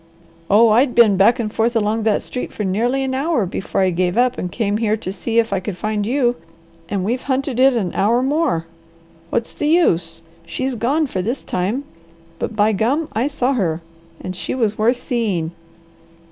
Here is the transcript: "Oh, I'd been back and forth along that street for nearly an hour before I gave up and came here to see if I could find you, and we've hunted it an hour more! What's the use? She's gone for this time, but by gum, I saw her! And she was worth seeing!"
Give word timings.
"Oh, 0.49 0.69
I'd 0.69 0.95
been 0.95 1.15
back 1.15 1.39
and 1.39 1.53
forth 1.53 1.75
along 1.75 2.01
that 2.05 2.23
street 2.23 2.51
for 2.51 2.63
nearly 2.63 3.03
an 3.03 3.13
hour 3.13 3.45
before 3.45 3.81
I 3.81 3.91
gave 3.91 4.17
up 4.17 4.35
and 4.35 4.51
came 4.51 4.77
here 4.77 4.97
to 4.97 5.11
see 5.13 5.37
if 5.37 5.53
I 5.53 5.59
could 5.59 5.77
find 5.77 6.07
you, 6.07 6.37
and 6.89 7.05
we've 7.05 7.21
hunted 7.21 7.59
it 7.59 7.73
an 7.73 7.93
hour 7.93 8.23
more! 8.23 8.65
What's 9.29 9.53
the 9.53 9.67
use? 9.67 10.23
She's 10.43 10.73
gone 10.73 11.05
for 11.05 11.21
this 11.21 11.43
time, 11.43 11.83
but 12.39 12.55
by 12.55 12.71
gum, 12.71 13.09
I 13.13 13.27
saw 13.27 13.53
her! 13.53 13.81
And 14.19 14.35
she 14.35 14.55
was 14.55 14.75
worth 14.75 14.97
seeing!" 14.97 15.51